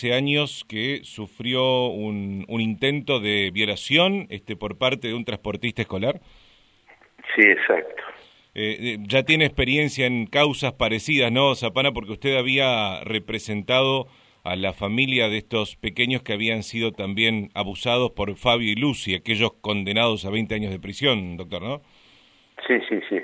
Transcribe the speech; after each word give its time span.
13 0.00 0.14
años 0.14 0.64
que 0.68 1.00
sufrió 1.02 1.86
un, 1.88 2.44
un 2.48 2.60
intento 2.60 3.20
de 3.20 3.50
violación 3.52 4.26
este, 4.30 4.56
por 4.56 4.78
parte 4.78 5.08
de 5.08 5.14
un 5.14 5.24
transportista 5.24 5.82
escolar. 5.82 6.20
Sí, 7.34 7.42
exacto. 7.42 8.02
Eh, 8.54 8.76
eh, 8.80 8.96
ya 9.00 9.24
tiene 9.24 9.44
experiencia 9.44 10.06
en 10.06 10.26
causas 10.26 10.72
parecidas, 10.72 11.30
¿no, 11.30 11.54
Zapana? 11.54 11.92
Porque 11.92 12.12
usted 12.12 12.36
había 12.36 13.00
representado 13.04 14.06
a 14.42 14.56
la 14.56 14.72
familia 14.72 15.28
de 15.28 15.36
estos 15.36 15.76
pequeños 15.76 16.22
que 16.22 16.32
habían 16.32 16.62
sido 16.62 16.92
también 16.92 17.50
abusados 17.54 18.12
por 18.12 18.34
Fabio 18.36 18.72
y 18.72 18.76
Lucy, 18.76 19.14
aquellos 19.14 19.52
condenados 19.60 20.24
a 20.24 20.30
20 20.30 20.54
años 20.54 20.72
de 20.72 20.80
prisión, 20.80 21.36
doctor, 21.36 21.62
¿no? 21.62 21.82
Sí, 22.66 22.74
sí, 22.88 23.00
sí. 23.08 23.16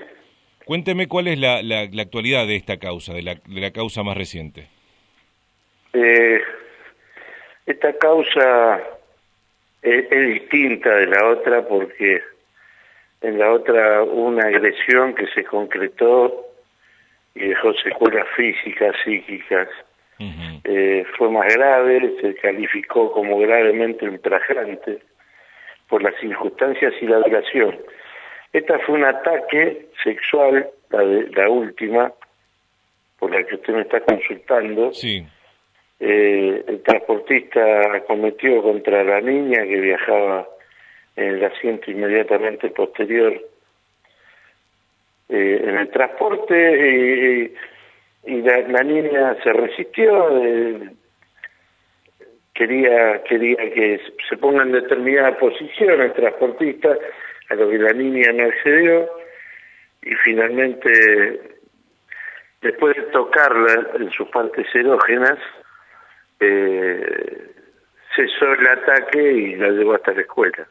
Cuénteme 0.67 1.07
cuál 1.07 1.29
es 1.29 1.39
la, 1.39 1.63
la, 1.63 1.83
actualidad 2.03 2.47
de 2.47 2.57
esta 2.57 2.77
causa, 2.77 3.15
de 3.15 3.23
la, 3.23 3.35
de 3.35 3.61
la 3.61 3.71
causa 3.71 4.03
más 4.03 4.17
reciente. 4.17 4.69
Eh, 5.95 6.41
esta 7.67 7.93
causa 7.99 8.81
es, 9.83 10.11
distinta 10.11 10.91
de 10.91 11.07
la 11.07 11.29
otra 11.29 11.67
porque 11.67 12.23
en 13.21 13.39
la 13.39 13.53
otra 13.53 14.03
una 14.03 14.47
agresión 14.47 15.15
que 15.15 15.27
se 15.29 15.45
concretó 15.45 16.47
y 17.35 17.49
dejó 17.49 17.75
secuelas 17.75 18.27
físicas, 18.37 18.95
psíquicas. 19.05 19.69
eh, 20.65 21.05
fue 21.19 21.29
más 21.31 21.53
grave, 21.55 22.17
se 22.21 22.35
calificó 22.37 23.13
como 23.13 23.39
gravemente 23.39 24.09
ultrajante 24.09 25.01
por 25.89 26.03
las 26.03 26.15
circunstancias 26.21 26.95
y 27.01 27.07
la 27.07 27.19
duración. 27.19 27.79
Esta 28.53 28.79
fue 28.81 28.95
un 28.95 29.05
ataque 29.05 29.89
sexual, 30.03 30.71
la, 30.91 31.01
de, 31.01 31.29
la 31.33 31.51
última, 31.51 32.13
por 33.19 33.31
la 33.31 33.45
que 33.45 33.57
usted 33.57 33.75
me 33.75 33.83
está 33.83 34.01
consultando. 34.01 34.93
Sí. 34.93 35.27
Eh, 35.99 36.63
el 36.69 36.83
transportista 36.83 38.05
cometió 38.07 38.63
contra 38.63 39.03
la 39.03 39.21
niña 39.23 39.63
que 39.63 39.81
viajaba 39.81 40.47
en 41.17 41.37
el 41.37 41.45
asiento 41.45 41.91
inmediatamente 41.91 42.69
posterior 42.69 43.33
eh, 45.31 45.61
en 45.65 45.79
el 45.79 45.89
transporte 45.89 47.51
y 48.27 48.43
la, 48.43 48.83
niña 48.83 49.37
se 49.43 49.53
resistió 49.55 50.39
eh, 50.45 50.91
quería 52.53 53.23
quería 53.25 53.57
que 53.57 53.99
se 54.29 54.37
ponga 54.37 54.65
en 54.65 54.73
determinada 54.73 55.39
posición 55.39 56.03
el 56.03 56.13
transportista 56.13 56.95
a 57.49 57.55
lo 57.55 57.71
que 57.71 57.79
la 57.79 57.93
niña 57.95 58.33
no 58.35 58.45
accedió 58.45 59.09
y 60.03 60.15
finalmente 60.17 61.41
después 62.61 62.97
de 62.97 63.03
tocarla 63.05 63.93
en 63.99 64.11
sus 64.11 64.29
partes 64.29 64.67
erógenas 64.75 65.39
eh, 66.41 67.51
cesó 68.15 68.53
el 68.53 68.67
ataque 68.67 69.33
y 69.33 69.57
la 69.57 69.71
llevó 69.71 69.95
hasta 69.95 70.13
la 70.13 70.21
escuela 70.23 70.67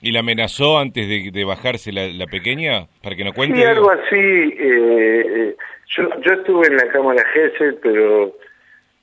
¿Y 0.00 0.12
la 0.12 0.20
amenazó 0.20 0.78
antes 0.78 1.08
de, 1.08 1.44
bajarse 1.44 1.90
la, 1.90 2.26
pequeña 2.26 2.86
para 3.02 3.16
que 3.16 3.24
no 3.24 3.32
cuente? 3.32 3.56
Sí, 3.56 3.64
algo 3.64 3.90
así. 3.90 4.14
Eh, 4.14 4.56
eh, 4.58 5.56
yo, 5.88 6.08
yo 6.20 6.32
estuve 6.34 6.68
en 6.68 6.76
la 6.76 6.86
cámara 6.88 7.24
GESEL, 7.32 7.78
pero 7.82 8.36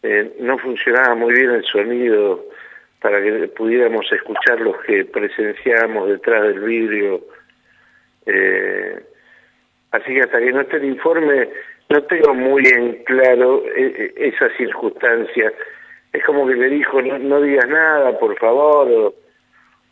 eh, 0.03 0.33
no 0.39 0.57
funcionaba 0.59 1.15
muy 1.15 1.33
bien 1.33 1.51
el 1.51 1.65
sonido 1.65 2.45
para 3.01 3.21
que 3.21 3.49
pudiéramos 3.49 4.09
escuchar 4.11 4.61
los 4.61 4.77
que 4.83 5.03
presenciábamos 5.03 6.09
detrás 6.09 6.43
del 6.43 6.59
vidrio. 6.61 7.21
así 9.91 10.13
que 10.13 10.21
hasta 10.21 10.39
que 10.39 10.53
no 10.53 10.61
esté 10.61 10.77
el 10.77 10.85
informe, 10.85 11.49
no 11.89 12.03
tengo 12.03 12.33
muy 12.33 12.63
en 12.65 13.03
claro 13.03 13.63
esa 13.75 14.49
circunstancia. 14.57 15.53
Es 16.11 16.23
como 16.25 16.47
que 16.47 16.55
le 16.55 16.69
dijo, 16.69 17.01
no, 17.01 17.17
no 17.19 17.41
digas 17.41 17.67
nada, 17.67 18.17
por 18.19 18.37
favor, 18.37 19.13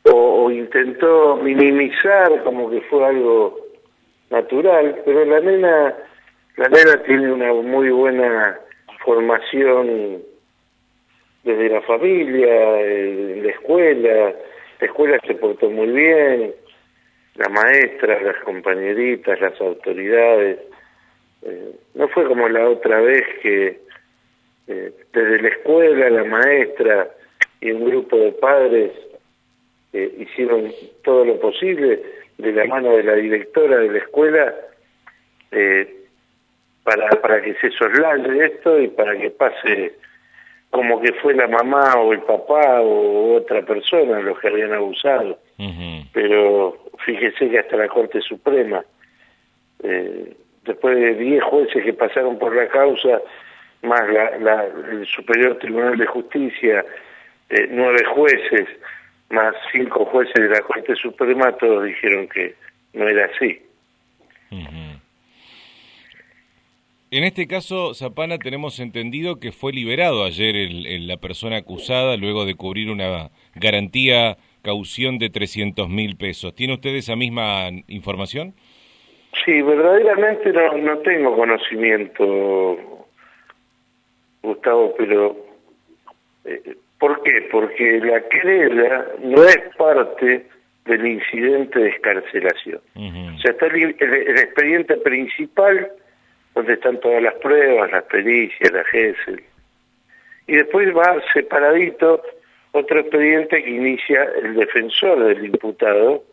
o, 0.03 0.51
intentó 0.51 1.37
minimizar 1.37 2.43
como 2.43 2.69
que 2.69 2.81
fue 2.81 3.05
algo 3.05 3.57
natural, 4.29 5.01
pero 5.05 5.25
la 5.25 5.39
nena, 5.39 5.95
la 6.57 6.69
nena 6.69 7.03
tiene 7.03 7.31
una 7.31 7.53
muy 7.53 7.89
buena 7.89 8.59
formación 9.03 10.21
desde 11.43 11.69
la 11.69 11.81
familia, 11.81 12.81
en 12.81 13.43
la 13.43 13.51
escuela, 13.51 14.33
la 14.79 14.85
escuela 14.85 15.19
se 15.25 15.35
portó 15.35 15.69
muy 15.69 15.87
bien, 15.87 16.53
la 17.35 17.49
maestra, 17.49 18.21
las 18.21 18.37
compañeritas, 18.43 19.39
las 19.39 19.59
autoridades, 19.61 20.59
eh, 21.43 21.75
no 21.95 22.07
fue 22.09 22.25
como 22.25 22.47
la 22.49 22.69
otra 22.69 23.01
vez 23.01 23.23
que 23.41 23.79
eh, 24.67 24.91
desde 25.11 25.41
la 25.41 25.49
escuela, 25.49 26.09
la 26.09 26.23
maestra 26.23 27.09
y 27.59 27.71
un 27.71 27.85
grupo 27.89 28.17
de 28.17 28.31
padres 28.33 28.91
eh, 29.93 30.13
hicieron 30.19 30.71
todo 31.03 31.25
lo 31.25 31.39
posible 31.39 32.01
de 32.37 32.51
la 32.51 32.65
mano 32.65 32.95
de 32.95 33.03
la 33.03 33.15
directora 33.15 33.77
de 33.77 33.89
la 33.89 33.97
escuela 33.99 34.55
para, 36.83 37.09
para 37.21 37.41
que 37.41 37.53
se 37.55 37.69
soslaye 37.71 38.45
esto 38.45 38.79
y 38.79 38.87
para 38.87 39.17
que 39.17 39.29
pase 39.31 39.93
como 40.71 41.01
que 41.01 41.11
fue 41.13 41.33
la 41.33 41.47
mamá 41.47 41.95
o 41.97 42.13
el 42.13 42.21
papá 42.21 42.81
o 42.81 43.35
otra 43.35 43.61
persona 43.61 44.21
los 44.21 44.39
que 44.39 44.47
habían 44.47 44.73
abusado. 44.73 45.37
Pero 46.13 46.77
fíjese 47.05 47.49
que 47.49 47.59
hasta 47.59 47.77
la 47.77 47.87
Corte 47.89 48.21
Suprema, 48.21 48.83
eh, 49.83 50.33
después 50.65 50.95
de 50.95 51.15
10 51.15 51.43
jueces 51.43 51.83
que 51.83 51.93
pasaron 51.93 52.37
por 52.37 52.55
la 52.55 52.67
causa, 52.67 53.21
más 53.81 54.01
la, 54.09 54.65
el 54.91 55.05
Superior 55.07 55.57
Tribunal 55.59 55.97
de 55.97 56.05
Justicia, 56.05 56.85
eh, 57.49 57.67
nueve 57.69 58.03
jueces, 58.13 58.67
más 59.29 59.55
cinco 59.71 60.05
jueces 60.05 60.35
de 60.35 60.49
la 60.49 60.61
Corte 60.61 60.95
Suprema, 60.95 61.51
todos 61.57 61.85
dijeron 61.85 62.27
que 62.27 62.55
no 62.93 63.07
era 63.07 63.25
así. 63.25 63.61
En 67.13 67.25
este 67.25 67.45
caso, 67.45 67.93
Zapana, 67.93 68.37
tenemos 68.37 68.79
entendido 68.79 69.37
que 69.37 69.51
fue 69.51 69.73
liberado 69.73 70.23
ayer 70.23 70.55
el, 70.55 71.07
la 71.07 71.17
persona 71.17 71.57
acusada 71.57 72.15
luego 72.15 72.45
de 72.45 72.55
cubrir 72.55 72.89
una 72.89 73.31
garantía 73.53 74.37
caución 74.61 75.17
de 75.17 75.29
300 75.29 75.89
mil 75.89 76.15
pesos. 76.15 76.55
¿Tiene 76.55 76.73
usted 76.75 76.95
esa 76.95 77.17
misma 77.17 77.69
información? 77.87 78.53
Sí, 79.45 79.61
verdaderamente 79.61 80.51
no, 80.53 80.77
no 80.77 80.97
tengo 80.99 81.35
conocimiento, 81.35 83.07
Gustavo, 84.41 84.93
pero 84.97 85.35
eh, 86.45 86.75
¿Por 87.01 87.23
qué? 87.23 87.47
Porque 87.51 87.99
la 87.99 88.21
querella 88.29 89.07
no 89.23 89.43
es 89.43 89.57
parte 89.75 90.45
del 90.85 91.07
incidente 91.07 91.79
de 91.79 91.89
escarcelación. 91.89 92.79
O 92.95 93.39
sea, 93.39 93.51
está 93.51 93.65
el, 93.65 93.89
expediente 93.89 94.97
principal, 94.97 95.91
donde 96.53 96.73
están 96.73 96.99
todas 96.99 97.23
las 97.23 97.33
pruebas, 97.35 97.91
las 97.91 98.03
pericias, 98.03 98.71
la 98.71 98.83
GESEL. 98.83 99.43
Y 100.45 100.57
después 100.57 100.95
va 100.95 101.19
separadito 101.33 102.21
otro 102.71 102.99
expediente 102.99 103.63
que 103.63 103.69
inicia 103.71 104.23
el 104.43 104.53
defensor 104.53 105.23
del 105.23 105.45
imputado, 105.45 106.23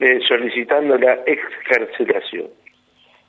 eh, 0.00 0.20
solicitando 0.26 0.96
la 0.98 1.20
excarcelación. 1.26 2.48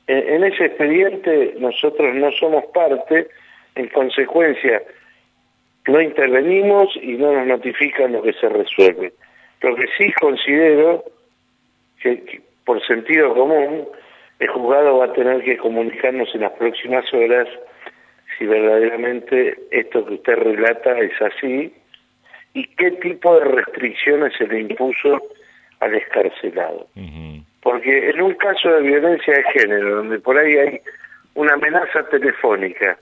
en 0.07 0.43
ese 0.43 0.65
expediente 0.65 1.55
nosotros 1.59 2.15
no 2.15 2.31
somos 2.31 2.65
parte, 2.73 3.27
en 3.75 3.87
consecuencia 3.89 4.81
no 5.87 6.01
intervenimos 6.01 6.95
y 7.01 7.13
no 7.13 7.33
nos 7.33 7.47
notifican 7.47 8.11
lo 8.11 8.21
que 8.21 8.33
se 8.33 8.47
resuelve. 8.49 9.13
Lo 9.61 9.75
que 9.75 9.87
sí 9.97 10.11
considero 10.13 11.03
que, 12.01 12.41
por 12.65 12.85
sentido 12.85 13.33
común 13.33 13.87
el 14.39 14.47
juzgado 14.47 14.97
va 14.97 15.05
a 15.05 15.13
tener 15.13 15.43
que 15.43 15.57
comunicarnos 15.57 16.33
en 16.33 16.41
las 16.41 16.51
próximas 16.53 17.05
horas 17.13 17.47
si 18.37 18.45
verdaderamente 18.45 19.55
esto 19.69 20.03
que 20.05 20.15
usted 20.15 20.35
relata 20.35 20.97
es 20.97 21.11
así 21.21 21.71
y 22.53 22.67
qué 22.75 22.91
tipo 22.91 23.39
de 23.39 23.45
restricciones 23.45 24.33
se 24.37 24.47
le 24.47 24.61
impuso 24.61 25.21
al 25.81 25.95
escarcelado. 25.95 26.87
Porque 27.61 28.09
en 28.09 28.21
un 28.21 28.33
caso 28.35 28.69
de 28.69 28.81
violencia 28.81 29.33
de 29.33 29.43
género, 29.51 29.97
donde 29.97 30.19
por 30.19 30.37
ahí 30.37 30.55
hay 30.57 30.81
una 31.35 31.53
amenaza 31.53 32.07
telefónica, 32.09 32.97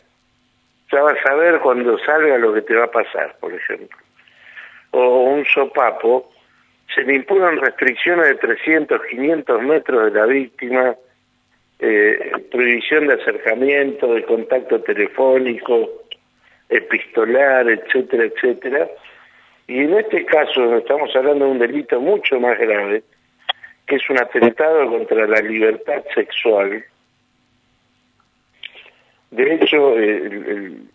ya 0.91 1.01
vas 1.01 1.17
a 1.29 1.35
ver 1.35 1.59
cuando 1.59 1.97
salga 1.99 2.37
lo 2.37 2.53
que 2.53 2.61
te 2.63 2.73
va 2.73 2.85
a 2.85 2.91
pasar, 2.91 3.35
por 3.39 3.53
ejemplo. 3.53 3.97
O 4.91 5.21
un 5.23 5.45
sopapo, 5.45 6.31
se 6.93 7.03
le 7.03 7.15
imponen 7.15 7.61
restricciones 7.61 8.27
de 8.27 8.35
300, 8.35 9.01
500 9.09 9.61
metros 9.61 10.11
de 10.11 10.19
la 10.19 10.25
víctima, 10.25 10.95
eh, 11.79 12.31
prohibición 12.51 13.07
de 13.07 13.13
acercamiento, 13.15 14.13
de 14.13 14.23
contacto 14.23 14.81
telefónico, 14.81 15.89
epistolar, 16.69 17.69
etcétera, 17.69 18.25
etcétera. 18.25 18.89
Y 19.69 19.81
en 19.81 19.93
este 19.93 20.25
caso 20.25 20.77
estamos 20.77 21.15
hablando 21.15 21.45
de 21.45 21.51
un 21.51 21.59
delito 21.59 22.01
mucho 22.01 22.39
más 22.39 22.57
grave, 22.57 23.03
que 23.85 23.97
es 23.97 24.09
un 24.09 24.19
atentado 24.19 24.89
contra 24.89 25.27
la 25.27 25.39
libertad 25.41 26.03
sexual, 26.15 26.83
de 29.29 29.53
hecho, 29.53 29.95
el, 29.95 30.89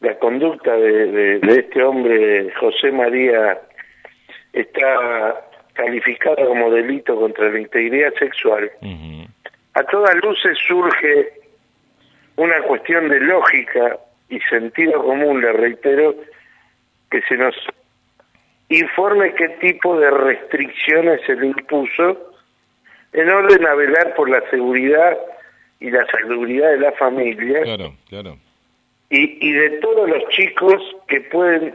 la 0.00 0.18
conducta 0.18 0.76
de, 0.76 1.38
este 1.40 1.84
hombre, 1.84 2.52
José 2.58 2.90
María, 2.90 3.60
está 4.52 5.46
calificada 5.74 6.44
como 6.46 6.68
delito 6.72 7.14
contra 7.14 7.48
la 7.48 7.60
integridad 7.60 8.12
sexual, 8.14 8.72
a 9.74 9.84
todas 9.84 10.16
luces 10.16 10.58
surge 10.66 11.32
una 12.34 12.60
cuestión 12.62 13.08
de 13.08 13.20
lógica 13.20 14.00
y 14.28 14.40
sentido 14.40 15.00
común, 15.04 15.42
le 15.42 15.52
reitero, 15.52 16.16
que 17.08 17.22
se 17.22 17.36
nos 17.36 17.54
informe 18.70 19.34
qué 19.34 19.48
tipo 19.60 19.98
de 19.98 20.10
restricciones 20.10 21.20
se 21.26 21.34
le 21.34 21.48
impuso 21.48 22.32
en 23.12 23.28
orden 23.28 23.66
a 23.66 23.74
velar 23.74 24.14
por 24.14 24.30
la 24.30 24.42
seguridad 24.50 25.18
y 25.80 25.90
la 25.90 26.06
seguridad 26.06 26.70
de 26.70 26.78
la 26.78 26.92
familia. 26.92 27.62
Claro, 27.62 27.94
claro. 28.08 28.36
Y, 29.10 29.48
y 29.48 29.52
de 29.52 29.70
todos 29.80 30.08
los 30.08 30.28
chicos 30.28 30.80
que 31.08 31.20
pueden 31.22 31.74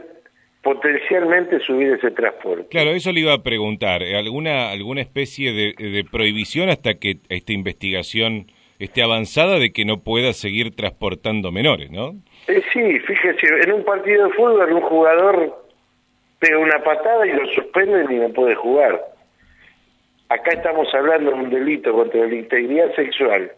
potencialmente 0.62 1.60
subir 1.60 1.92
ese 1.92 2.10
transporte. 2.10 2.66
Claro, 2.70 2.90
eso 2.90 3.12
le 3.12 3.20
iba 3.20 3.34
a 3.34 3.42
preguntar. 3.42 4.02
¿Alguna, 4.02 4.70
alguna 4.70 5.00
especie 5.00 5.52
de, 5.52 5.74
de 5.78 6.04
prohibición 6.04 6.70
hasta 6.70 6.94
que 6.94 7.18
esta 7.28 7.52
investigación 7.52 8.50
esté 8.78 9.02
avanzada 9.02 9.58
de 9.58 9.72
que 9.72 9.84
no 9.84 10.02
pueda 10.02 10.32
seguir 10.32 10.74
transportando 10.74 11.52
menores, 11.52 11.90
no? 11.90 12.14
Eh, 12.48 12.62
sí, 12.72 12.98
fíjese, 13.00 13.46
en 13.64 13.72
un 13.72 13.84
partido 13.84 14.26
de 14.26 14.34
fútbol 14.34 14.72
un 14.72 14.80
jugador 14.82 15.65
pega 16.38 16.58
una 16.58 16.82
patada 16.82 17.26
y 17.26 17.32
lo 17.32 17.46
suspenden 17.48 18.10
y 18.10 18.16
no 18.16 18.28
puede 18.30 18.54
jugar. 18.54 19.00
Acá 20.28 20.52
estamos 20.52 20.92
hablando 20.94 21.30
de 21.30 21.36
un 21.36 21.50
delito 21.50 21.92
contra 21.92 22.26
la 22.26 22.34
integridad 22.34 22.94
sexual 22.94 23.52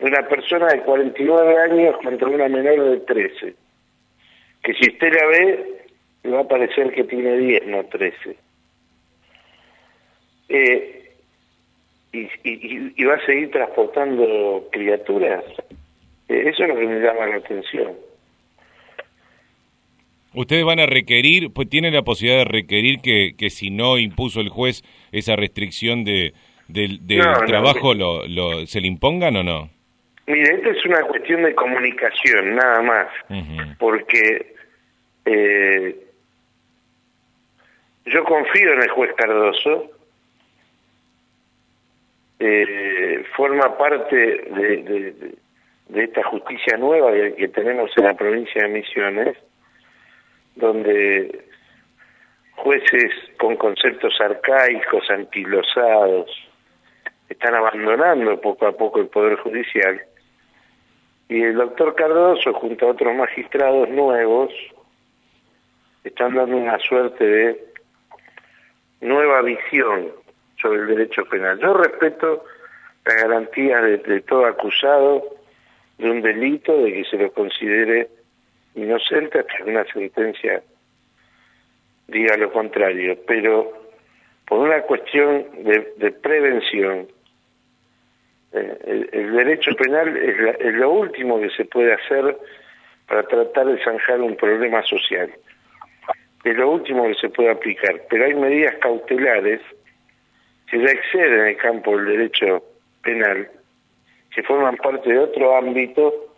una 0.00 0.28
persona 0.28 0.66
de 0.66 0.80
49 0.80 1.58
años 1.58 1.96
contra 2.02 2.28
una 2.28 2.48
menor 2.48 2.90
de 2.90 3.00
13. 3.00 3.54
Que 4.62 4.74
si 4.74 4.90
usted 4.90 5.12
la 5.12 5.26
ve, 5.26 5.86
va 6.26 6.40
a 6.40 6.48
parecer 6.48 6.92
que 6.92 7.04
tiene 7.04 7.36
10, 7.36 7.66
no 7.66 7.84
13. 7.84 8.36
Eh, 10.48 11.12
y, 12.12 13.04
va 13.04 13.14
a 13.14 13.26
seguir 13.26 13.50
transportando 13.50 14.68
criaturas. 14.70 15.44
Eh, 16.28 16.44
eso 16.46 16.62
es 16.62 16.68
lo 16.68 16.76
que 16.76 16.86
me 16.86 17.00
llama 17.00 17.26
la 17.26 17.36
atención. 17.36 17.92
Ustedes 20.34 20.64
van 20.64 20.80
a 20.80 20.86
requerir, 20.86 21.52
pues 21.52 21.68
tienen 21.68 21.94
la 21.94 22.02
posibilidad 22.02 22.44
de 22.44 22.50
requerir 22.50 23.00
que, 23.00 23.34
que 23.38 23.50
si 23.50 23.70
no 23.70 23.98
impuso 23.98 24.40
el 24.40 24.48
juez 24.48 24.82
esa 25.12 25.36
restricción 25.36 26.04
de, 26.04 26.34
del, 26.68 27.00
trabajo, 27.46 27.94
lo, 27.94 28.26
lo, 28.26 28.66
¿se 28.66 28.80
le 28.80 28.88
impongan 28.88 29.36
o 29.36 29.42
no? 29.42 29.70
Mire, 30.26 30.54
esto 30.54 30.70
es 30.70 30.84
una 30.86 31.02
cuestión 31.02 31.42
de 31.42 31.54
comunicación, 31.54 32.56
nada 32.56 32.80
más, 32.82 33.08
porque 33.78 34.54
eh, 35.26 35.96
yo 38.06 38.24
confío 38.24 38.72
en 38.72 38.82
el 38.82 38.88
juez 38.88 39.12
Cardoso, 39.16 39.90
eh, 42.38 43.24
forma 43.36 43.76
parte 43.76 44.16
de, 44.16 45.14
de, 45.88 46.02
esta 46.02 46.24
justicia 46.24 46.76
nueva 46.78 47.12
que 47.36 47.48
tenemos 47.48 47.90
en 47.96 48.04
la 48.04 48.14
provincia 48.14 48.62
de 48.62 48.68
Misiones, 48.68 49.36
donde 50.56 51.44
jueces 52.56 53.12
con 53.38 53.56
conceptos 53.56 54.20
arcaicos, 54.20 55.10
anquilosados, 55.10 56.30
están 57.28 57.54
abandonando 57.54 58.40
poco 58.40 58.66
a 58.66 58.72
poco 58.72 59.00
el 59.00 59.08
Poder 59.08 59.36
Judicial, 59.36 60.00
y 61.28 61.42
el 61.42 61.54
doctor 61.54 61.94
Cardoso, 61.94 62.52
junto 62.52 62.86
a 62.86 62.90
otros 62.90 63.14
magistrados 63.14 63.88
nuevos, 63.88 64.52
están 66.04 66.34
dando 66.34 66.56
una 66.56 66.78
suerte 66.78 67.24
de 67.24 67.64
nueva 69.00 69.40
visión 69.42 70.12
sobre 70.60 70.80
el 70.80 70.86
derecho 70.88 71.24
penal. 71.24 71.58
Yo 71.58 71.74
respeto 71.74 72.44
la 73.06 73.14
garantía 73.14 73.80
de 73.80 74.20
todo 74.20 74.46
acusado 74.46 75.22
de 75.98 76.10
un 76.10 76.20
delito, 76.20 76.76
de 76.76 76.92
que 76.92 77.04
se 77.04 77.16
lo 77.16 77.32
considere 77.32 78.08
inocente 78.74 79.40
hasta 79.40 79.56
que 79.56 79.70
una 79.70 79.84
sentencia 79.86 80.62
diga 82.08 82.36
lo 82.36 82.52
contrario, 82.52 83.18
pero 83.26 83.72
por 84.46 84.60
una 84.60 84.82
cuestión 84.82 85.46
de, 85.64 86.10
prevención, 86.10 87.08
eh, 88.52 89.08
el, 89.12 89.32
derecho 89.32 89.74
penal 89.76 90.16
es, 90.16 90.74
lo 90.74 90.90
último 90.90 91.40
que 91.40 91.50
se 91.50 91.64
puede 91.64 91.94
hacer 91.94 92.36
para 93.06 93.22
tratar 93.24 93.66
de 93.66 93.82
zanjar 93.82 94.20
un 94.20 94.36
problema 94.36 94.82
social. 94.82 95.30
Es 96.44 96.56
lo 96.56 96.70
último 96.70 97.06
que 97.08 97.14
se 97.14 97.30
puede 97.30 97.50
aplicar, 97.50 98.02
pero 98.10 98.26
hay 98.26 98.34
medidas 98.34 98.74
cautelares 98.76 99.60
que 100.70 100.78
ya 100.78 100.90
exceden 100.90 101.46
el 101.46 101.56
campo 101.56 101.96
del 101.96 102.06
derecho 102.06 102.62
penal, 103.02 103.48
que 104.34 104.42
forman 104.42 104.76
parte 104.76 105.10
de 105.10 105.18
otro 105.18 105.56
ámbito 105.56 106.33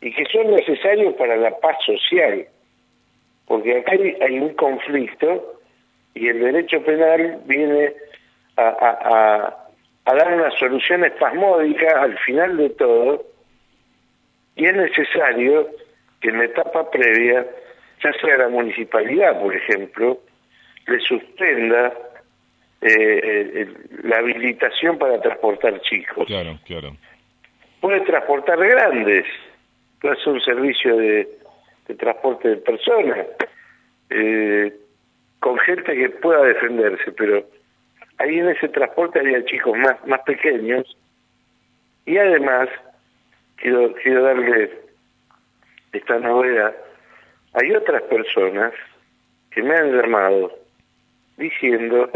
y 0.00 0.12
que 0.12 0.24
son 0.26 0.50
necesarios 0.50 1.14
para 1.14 1.36
la 1.36 1.58
paz 1.58 1.76
social, 1.84 2.46
porque 3.46 3.78
acá 3.78 3.92
hay, 3.92 4.38
un 4.38 4.54
conflicto 4.54 5.60
y 6.14 6.28
el 6.28 6.40
derecho 6.40 6.82
penal 6.82 7.40
viene 7.46 7.92
a, 8.56 9.64
a, 10.04 10.14
dar 10.14 10.34
una 10.34 10.50
solución 10.52 11.04
espasmódica 11.04 12.02
al 12.02 12.18
final 12.18 12.56
de 12.56 12.70
todo 12.70 13.24
y 14.56 14.66
es 14.66 14.74
necesario 14.74 15.68
que 16.20 16.28
en 16.28 16.38
la 16.38 16.44
etapa 16.44 16.90
previa, 16.90 17.46
ya 18.02 18.12
sea 18.20 18.36
la 18.38 18.48
municipalidad, 18.48 19.40
por 19.40 19.54
ejemplo, 19.54 20.18
le 20.86 20.98
suspenda 21.00 21.92
eh, 22.80 23.68
la 24.02 24.16
habilitación 24.16 24.98
para 24.98 25.20
transportar 25.20 25.80
chicos. 25.82 26.26
Claro, 26.26 26.58
claro. 26.64 26.96
Puede 27.80 28.00
transportar 28.00 28.58
grandes, 28.58 29.24
puede 30.00 30.14
hacer 30.14 30.32
un 30.32 30.40
servicio 30.40 30.96
de, 30.96 31.28
transporte 31.98 32.48
de 32.48 32.56
personas, 32.58 33.26
eh, 34.10 34.72
con 35.40 35.58
gente 35.58 35.94
que 35.94 36.10
pueda 36.10 36.42
defenderse, 36.44 37.12
pero 37.12 37.44
ahí 38.18 38.38
en 38.38 38.48
ese 38.50 38.68
transporte 38.68 39.20
había 39.20 39.44
chicos 39.44 39.76
más, 39.78 40.04
más 40.06 40.20
pequeños 40.20 40.96
y 42.04 42.18
además 42.18 42.68
quiero, 43.56 43.94
quiero 44.02 44.22
darle 44.22 44.70
esta 45.92 46.18
novedad, 46.18 46.74
hay 47.54 47.74
otras 47.74 48.02
personas 48.02 48.72
que 49.50 49.62
me 49.62 49.74
han 49.74 49.92
llamado 49.92 50.52
diciendo 51.36 52.10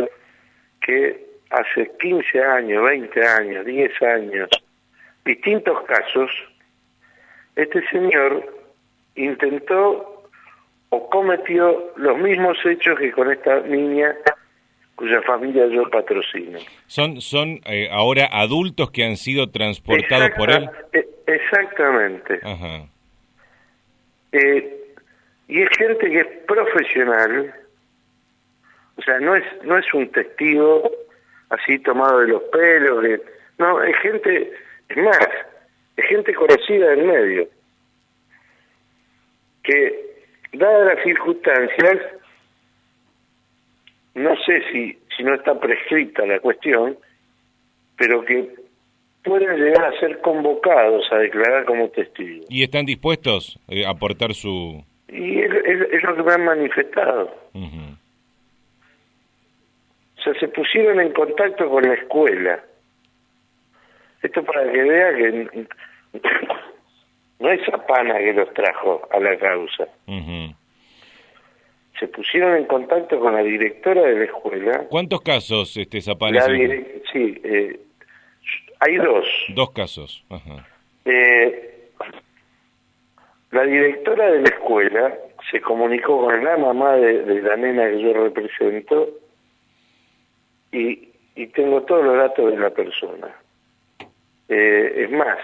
que 0.80 1.24
hace 1.50 1.90
15 2.00 2.42
años, 2.42 2.82
20 2.84 3.26
años, 3.26 3.64
10 3.64 4.02
años, 4.02 4.48
distintos 5.24 5.82
casos, 5.84 6.30
este 7.56 7.86
señor 7.88 8.44
intentó 9.14 10.28
o 10.90 11.10
cometió 11.10 11.92
los 11.96 12.18
mismos 12.18 12.58
hechos 12.64 12.98
que 12.98 13.12
con 13.12 13.30
esta 13.30 13.60
niña 13.60 14.14
cuya 14.94 15.22
familia 15.22 15.66
yo 15.66 15.88
patrocino. 15.90 16.58
¿Son, 16.86 17.20
son 17.20 17.60
eh, 17.64 17.88
ahora 17.90 18.28
adultos 18.30 18.90
que 18.90 19.04
han 19.04 19.16
sido 19.16 19.50
transportados 19.50 20.30
por 20.36 20.50
él? 20.50 20.68
E, 20.92 21.08
exactamente. 21.26 22.40
Ajá. 22.42 22.86
Eh, 24.32 24.94
y 25.48 25.62
es 25.62 25.68
gente 25.76 26.10
que 26.10 26.20
es 26.20 26.26
profesional, 26.46 27.54
o 28.96 29.02
sea, 29.02 29.18
no 29.20 29.34
es, 29.34 29.44
no 29.64 29.76
es 29.76 29.92
un 29.92 30.10
testigo 30.10 30.90
así 31.50 31.78
tomado 31.80 32.20
de 32.20 32.28
los 32.28 32.42
pelos, 32.44 33.04
no, 33.58 33.82
es 33.82 33.96
gente, 33.98 34.52
es 34.88 34.96
más, 34.96 35.28
gente 36.08 36.34
conocida 36.34 36.90
del 36.90 37.04
medio, 37.04 37.48
que 39.62 40.12
dadas 40.52 40.94
las 40.94 41.04
circunstancias, 41.04 41.98
no 44.14 44.36
sé 44.44 44.62
si, 44.70 44.98
si 45.16 45.22
no 45.22 45.34
está 45.34 45.58
prescrita 45.58 46.26
la 46.26 46.40
cuestión, 46.40 46.96
pero 47.96 48.24
que 48.24 48.50
pueden 49.22 49.56
llegar 49.56 49.84
a 49.84 50.00
ser 50.00 50.20
convocados 50.20 51.04
a 51.12 51.18
declarar 51.18 51.64
como 51.64 51.88
testigos. 51.88 52.46
¿Y 52.48 52.62
están 52.62 52.84
dispuestos 52.84 53.58
a 53.68 53.90
aportar 53.90 54.34
su...? 54.34 54.84
Y 55.08 55.40
es, 55.40 56.02
lo 56.02 56.16
que 56.16 56.22
me 56.22 56.32
han 56.32 56.44
manifestado. 56.44 57.34
O 57.54 60.22
sea, 60.22 60.34
se 60.40 60.48
pusieron 60.48 61.00
en 61.00 61.12
contacto 61.12 61.68
con 61.68 61.82
la 61.82 61.94
escuela. 61.94 62.64
Esto 64.22 64.44
para 64.44 64.70
que 64.70 64.82
vea 64.82 65.14
que 65.16 65.66
no 67.40 67.50
es 67.50 67.64
Zapana 67.66 68.18
que 68.18 68.32
los 68.32 68.52
trajo 68.54 69.02
a 69.10 69.18
la 69.18 69.36
causa. 69.36 69.88
Se 71.98 72.08
pusieron 72.08 72.56
en 72.56 72.64
contacto 72.66 73.18
con 73.18 73.34
la 73.34 73.42
directora 73.42 74.02
de 74.02 74.14
la 74.14 74.24
escuela. 74.24 74.86
¿Cuántos 74.88 75.20
casos, 75.22 75.76
este 75.76 76.00
Zapana? 76.00 76.40
sí, 77.12 77.40
eh, 77.44 77.80
hay 78.80 78.96
dos. 78.96 79.26
Dos 79.48 79.70
casos. 79.72 80.24
Eh, 81.04 81.90
la 83.50 83.64
directora 83.64 84.30
de 84.30 84.40
la 84.40 84.48
escuela 84.48 85.14
se 85.50 85.60
comunicó 85.60 86.24
con 86.24 86.44
la 86.44 86.56
mamá 86.56 86.94
de, 86.94 87.42
la 87.42 87.56
nena 87.56 87.90
que 87.90 88.00
yo 88.00 88.12
represento 88.12 89.08
y, 90.70 91.08
y 91.34 91.46
tengo 91.48 91.82
todos 91.82 92.04
los 92.04 92.16
datos 92.16 92.52
de 92.52 92.58
la 92.58 92.70
persona. 92.70 93.41
Eh, 94.48 95.04
es 95.04 95.10
más, 95.10 95.38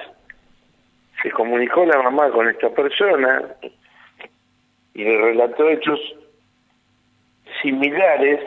se 1.23 1.31
comunicó 1.31 1.85
la 1.85 2.03
mamá 2.03 2.31
con 2.31 2.49
esta 2.49 2.71
persona 2.71 3.43
y 4.95 5.05
le 5.05 5.17
relató 5.19 5.69
hechos 5.69 6.01
similares 7.63 8.41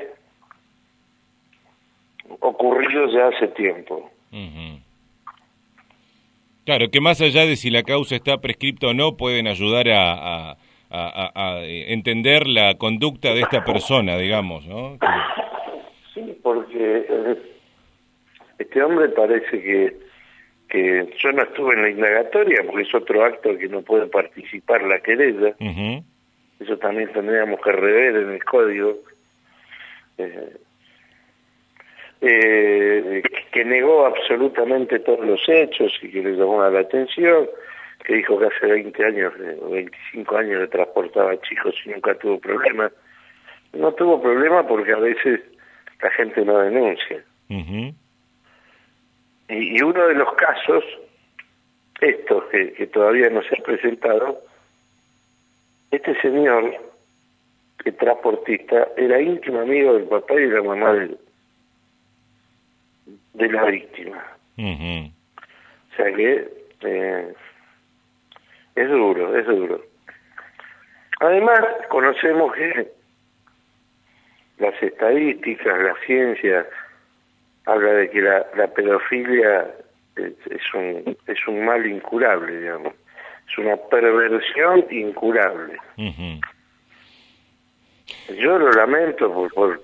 ocurridos 2.39 3.13
ya 3.13 3.27
hace 3.27 3.47
tiempo. 3.49 4.09
Claro, 6.65 6.89
que 6.91 7.01
más 7.01 7.19
allá 7.21 7.45
de 7.45 7.55
si 7.55 7.69
la 7.69 7.83
causa 7.83 8.15
está 8.15 8.39
prescripta 8.39 8.87
o 8.87 8.93
no, 8.93 9.17
pueden 9.17 9.47
ayudar 9.47 9.89
a, 9.89 10.57
a, 10.91 11.61
entender 11.63 12.47
la 12.47 12.75
conducta 12.75 13.33
de 13.33 13.41
esta 13.41 13.63
persona, 13.63 14.17
digamos, 14.17 14.65
¿no? 14.67 14.97
Sí, 16.13 16.37
porque 16.43 17.05
eh, 17.09 17.37
este 18.59 18.83
hombre 18.83 19.09
parece 19.09 19.61
que, 19.61 19.97
que 20.71 21.13
yo 21.17 21.31
no 21.33 21.43
estuve 21.43 21.73
en 21.73 21.81
la 21.81 21.89
indagatoria, 21.89 22.63
porque 22.65 22.83
es 22.83 22.95
otro 22.95 23.25
acto 23.25 23.57
que 23.57 23.67
no 23.67 23.81
puede 23.81 24.07
participar 24.07 24.81
la 24.83 25.01
querella. 25.01 25.53
Eso 26.61 26.77
también 26.77 27.11
tendríamos 27.11 27.59
que 27.59 27.71
rever 27.73 28.15
en 28.15 28.29
el 28.31 28.43
código. 28.45 28.97
Eh, 30.17 30.57
eh, 32.21 33.21
que 33.51 33.65
negó 33.65 34.05
absolutamente 34.05 34.99
todos 34.99 35.25
los 35.25 35.41
hechos 35.49 35.91
y 36.01 36.09
que 36.09 36.23
le 36.23 36.37
llamó 36.37 36.63
la 36.63 36.79
atención, 36.79 37.47
que 38.05 38.15
dijo 38.15 38.39
que 38.39 38.45
hace 38.45 38.67
20 38.67 39.05
años 39.05 39.33
o 39.61 39.71
25 39.71 40.37
años 40.37 40.61
le 40.61 40.67
transportaba 40.67 41.41
chicos 41.41 41.75
y 41.85 41.89
nunca 41.89 42.15
tuvo 42.15 42.39
problemas. 42.39 42.93
No 43.73 43.91
tuvo 43.93 44.21
problema 44.21 44.65
porque 44.65 44.93
a 44.93 44.99
veces 44.99 45.41
la 46.01 46.11
gente 46.11 46.45
no 46.45 46.59
denuncia. 46.59 47.21
Y, 49.51 49.77
y, 49.77 49.81
uno 49.81 50.07
de 50.07 50.15
los 50.15 50.33
casos, 50.33 50.83
estos 51.99 52.45
que, 52.45 52.73
que 52.73 52.87
todavía 52.87 53.29
no 53.29 53.41
se 53.43 53.55
ha 53.55 53.63
presentado, 53.63 54.41
este 55.91 56.19
señor, 56.21 56.73
que 57.83 57.91
transportista, 57.91 58.87
era 58.97 59.21
íntimo 59.21 59.59
amigo 59.59 59.93
del 59.93 60.05
papá 60.05 60.35
y 60.35 60.45
de 60.45 60.55
la 60.55 60.63
mamá 60.63 60.93
de, 60.93 61.17
de 63.33 63.51
la 63.51 63.65
víctima. 63.65 64.23
O 64.57 65.95
sea 65.95 66.13
que 66.13 66.47
eh, 66.81 67.33
es 68.75 68.89
duro, 68.89 69.35
es 69.35 69.45
duro. 69.45 69.83
Además, 71.19 71.61
conocemos 71.89 72.53
que 72.53 72.91
las 74.57 74.81
estadísticas, 74.81 75.79
la 75.79 75.95
ciencia, 76.05 76.67
habla 77.71 77.93
de 77.93 78.09
que 78.09 78.21
la, 78.21 78.45
la 78.55 78.67
pedofilia 78.67 79.67
es, 80.15 80.33
es, 80.49 80.73
un, 80.73 81.17
es 81.27 81.47
un 81.47 81.65
mal 81.65 81.85
incurable, 81.85 82.59
digamos. 82.59 82.93
Es 83.49 83.57
una 83.57 83.77
perversión 83.77 84.85
incurable. 84.89 85.77
Yo 88.37 88.57
lo 88.57 88.71
lamento 88.71 89.33
por, 89.33 89.53
por, 89.53 89.81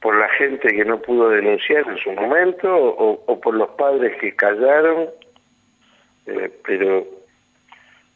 por 0.00 0.18
la 0.18 0.28
gente 0.30 0.68
que 0.68 0.84
no 0.84 1.00
pudo 1.00 1.30
denunciar 1.30 1.86
en 1.88 1.98
su 1.98 2.12
momento 2.12 2.74
o, 2.74 3.40
por 3.40 3.54
los 3.54 3.70
padres 3.70 4.16
que 4.20 4.34
callaron, 4.34 5.08
eh, 6.26 6.50
pero 6.64 7.06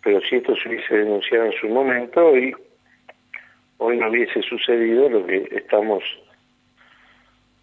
pero 0.03 0.21
si 0.23 0.37
esto 0.37 0.55
se 0.57 0.69
hubiese 0.69 0.97
denunciado 0.97 1.47
en 1.47 1.53
su 1.53 1.69
momento, 1.69 2.27
hoy, 2.27 2.55
hoy 3.79 3.99
no 3.99 4.09
hubiese 4.09 4.43
sucedido 4.43 5.09
lo 5.11 5.27
que 5.27 5.49
estamos, 5.53 6.03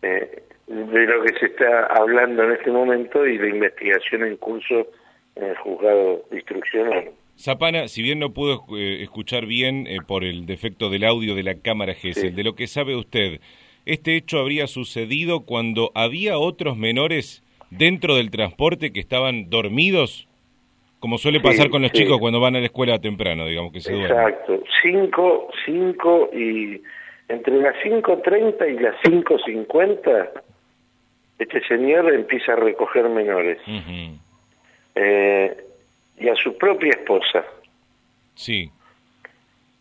eh, 0.08 0.44
de 0.68 1.06
lo 1.06 1.24
que 1.24 1.34
se 1.40 1.46
está 1.48 1.86
hablando 1.88 2.44
en 2.44 2.52
este 2.52 2.72
momento 2.72 3.26
y 3.26 3.38
la 3.38 3.48
investigación 3.48 4.24
en 4.24 4.38
curso 4.38 4.88
en 5.36 5.46
el 5.46 5.58
juzgado 5.58 6.24
instruccional. 6.32 7.12
Zapana, 7.38 7.88
si 7.88 8.02
bien 8.02 8.20
no 8.20 8.34
pudo 8.34 8.64
eh, 8.76 9.04
escuchar 9.04 9.46
bien 9.46 9.86
eh, 9.88 10.00
por 10.06 10.24
el 10.24 10.46
defecto 10.46 10.90
del 10.90 11.04
audio 11.06 11.36
de 11.36 11.44
la 11.44 11.56
cámara 11.56 11.94
GESEL, 11.94 12.36
de 12.36 12.44
lo 12.44 12.56
que 12.56 12.68
sabe 12.68 12.96
usted, 12.96 13.40
¿este 13.86 14.16
hecho 14.16 14.40
habría 14.40 14.68
sucedido 14.68 15.42
cuando 15.46 15.92
había 15.94 16.38
otros 16.38 16.78
menores 16.78 17.44
dentro 17.70 18.16
del 18.16 18.32
transporte 18.32 18.92
que 18.92 19.00
estaban 19.00 19.50
dormidos? 19.50 20.28
Como 21.00 21.20
suele 21.20 21.40
pasar 21.40 21.70
con 21.70 21.84
los 21.84 21.92
chicos 21.92 22.18
cuando 22.20 22.40
van 22.40 22.56
a 22.56 22.60
la 22.60 22.66
escuela 22.66 23.00
temprano, 23.00 23.46
digamos 23.46 23.72
que 23.72 23.82
se 23.82 23.94
duermen. 23.94 24.18
Exacto, 24.18 24.64
cinco, 24.82 25.48
cinco 25.64 26.30
y 26.34 26.82
entre 27.30 27.56
las 27.62 27.76
5.30 27.84 28.74
y 28.74 28.80
las 28.80 28.96
5.50 29.04 30.30
este 31.40 31.62
señor 31.68 32.12
empieza 32.14 32.54
a 32.54 32.56
recoger 32.56 33.10
menores. 33.10 33.60
eh, 34.96 35.64
y 36.18 36.30
a 36.30 36.36
su 36.36 36.58
propia 36.58 36.90
esposa. 36.90 37.46
Sí. 38.34 38.72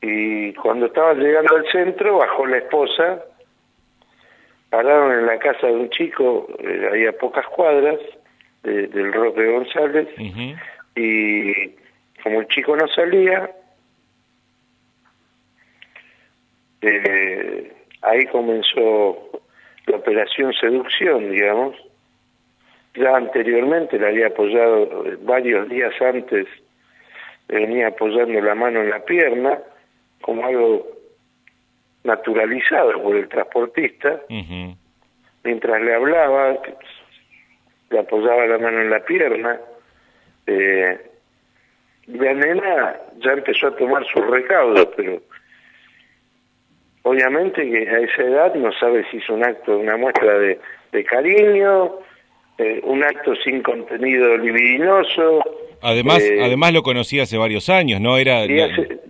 Y 0.03 0.53
cuando 0.55 0.87
estaba 0.87 1.15
llegando 1.15 1.57
al 1.57 1.67
centro, 1.73 2.19
bajó 2.19 2.47
la 2.47 2.59
esposa, 2.59 3.25
pararon 4.69 5.19
en 5.19 5.27
la 5.27 5.39
casa 5.39 5.67
de 5.67 5.73
un 5.73 5.89
chico, 5.89 6.47
eh, 6.59 6.91
ahí 6.93 7.07
a 7.07 7.13
pocas 7.13 7.47
cuadras, 7.47 7.99
del 8.63 9.13
Roque 9.13 9.47
González, 9.47 10.09
y 10.97 11.71
como 12.21 12.41
el 12.41 12.49
chico 12.49 12.77
no 12.77 12.89
salía, 12.89 13.49
eh, 16.87 17.73
ahí 18.03 18.27
comenzó 18.27 19.31
la 19.87 19.97
operación 19.97 20.53
seducción, 20.55 21.31
digamos, 21.31 21.77
ya 22.95 23.17
anteriormente 23.17 23.99
le 23.99 24.09
había 24.09 24.29
apoyado 24.29 25.07
eh, 25.07 25.19
varios 25.21 25.69
días 25.69 25.93
antes, 26.01 26.47
venía 27.49 27.89
apoyando 27.89 28.41
la 28.41 28.55
mano 28.55 28.81
en 28.81 28.91
la 28.91 29.05
pierna, 29.05 29.59
como 30.21 30.45
algo 30.45 30.87
naturalizado 32.05 33.03
por 33.03 33.17
el 33.17 33.29
transportista, 33.29 34.21
mientras 35.45 35.83
le 35.83 35.95
hablaba, 35.95 36.59
le 37.91 37.99
apoyaba 37.99 38.47
la 38.47 38.59
mano 38.59 38.81
en 38.81 38.91
la 38.91 39.01
pierna, 39.01 39.61
eh, 40.47 41.11
la 42.07 42.33
nena 42.35 42.97
ya 43.19 43.33
empezó 43.33 43.69
a 43.69 43.77
tomar 43.77 44.07
sus 44.07 44.25
recaudos, 44.27 44.89
pero 44.97 45.21
obviamente 47.07 47.63
que 47.71 47.89
a 47.89 48.01
esa 48.01 48.23
edad 48.23 48.55
no 48.57 48.73
sabe 48.73 49.05
si 49.11 49.19
es 49.19 49.29
un 49.31 49.45
acto, 49.45 49.79
una 49.79 49.97
muestra 49.97 50.39
de, 50.39 50.59
de 50.91 51.05
cariño, 51.05 52.01
eh, 52.59 52.81
un 52.83 53.05
acto 53.05 53.37
sin 53.37 53.63
contenido 53.63 54.37
libidinoso. 54.37 55.41
Además, 55.83 56.21
eh, 56.25 56.41
además 56.43 56.73
lo 56.73 56.83
conocí 56.83 57.21
hace 57.21 57.39
varios 57.39 57.69
años, 57.69 58.01
¿no? 58.01 58.19
Era 58.19 58.41
desde, 58.41 59.03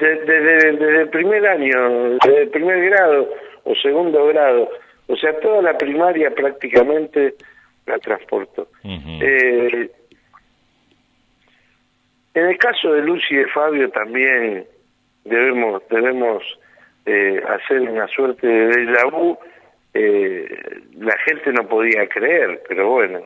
el 0.00 1.08
primer 1.10 1.46
año, 1.46 2.16
desde 2.24 2.42
el 2.42 2.48
primer 2.48 2.88
grado 2.88 3.28
o 3.64 3.74
segundo 3.76 4.26
grado, 4.28 4.70
o 5.08 5.16
sea, 5.16 5.38
toda 5.40 5.60
la 5.60 5.76
primaria 5.76 6.30
prácticamente 6.30 7.34
la 7.86 7.98
transporto. 7.98 8.68
Eh, 8.82 9.90
en 12.34 12.46
el 12.46 12.56
caso 12.56 12.94
de 12.94 13.02
Lucy 13.02 13.34
y 13.34 13.36
de 13.36 13.46
Fabio 13.48 13.90
también 13.90 14.64
debemos 15.24 15.82
debemos 15.90 16.42
hacer 17.04 17.80
una 17.80 18.06
suerte 18.08 18.46
de 18.46 18.68
déjà 18.68 19.10
vu 19.10 19.38
eh, 19.94 20.46
la 20.98 21.16
gente 21.18 21.52
no 21.52 21.68
podía 21.68 22.08
creer, 22.08 22.62
pero 22.68 22.90
bueno, 22.90 23.20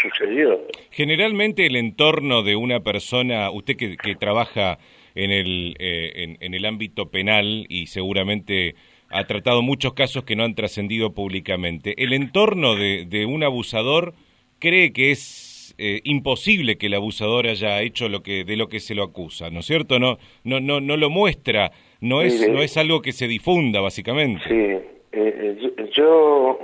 sucedió. 0.00 0.60
Generalmente 0.90 1.66
el 1.66 1.76
entorno 1.76 2.42
de 2.42 2.56
una 2.56 2.80
persona, 2.80 3.50
usted 3.50 3.76
que, 3.76 3.96
que 3.96 4.14
trabaja 4.14 4.78
en 5.14 5.30
el, 5.30 5.76
eh, 5.78 6.36
en, 6.40 6.54
el 6.54 6.64
ámbito 6.64 7.10
penal 7.10 7.66
y 7.68 7.86
seguramente 7.86 8.74
ha 9.10 9.24
tratado 9.24 9.62
muchos 9.62 9.94
casos 9.94 10.24
que 10.24 10.36
no 10.36 10.44
han 10.44 10.54
trascendido 10.54 11.14
públicamente, 11.14 11.94
el 12.02 12.12
entorno 12.12 12.74
de, 12.74 13.04
de 13.06 13.26
un 13.26 13.42
abusador 13.44 14.14
cree 14.58 14.92
que 14.92 15.10
es 15.10 15.74
eh, 15.78 16.00
imposible 16.04 16.76
que 16.76 16.86
el 16.86 16.94
abusador 16.94 17.46
haya 17.46 17.82
hecho 17.82 18.08
lo 18.08 18.22
que 18.22 18.44
de 18.44 18.56
lo 18.56 18.68
que 18.68 18.80
se 18.80 18.94
lo 18.94 19.04
acusa, 19.04 19.50
¿no 19.50 19.60
es 19.60 19.66
cierto? 19.66 19.98
No 19.98 20.18
no 20.44 20.60
no 20.60 20.80
no 20.80 20.96
lo 20.96 21.10
muestra, 21.10 21.70
no 22.00 22.22
es 22.22 22.48
no 22.48 22.60
es 22.60 22.76
algo 22.76 23.02
que 23.02 23.12
se 23.12 23.26
difunda 23.26 23.80
básicamente. 23.80 24.42
Sí. 24.48 24.54
Eh, 24.54 24.82
eh, 25.12 25.90
yo 25.92 26.58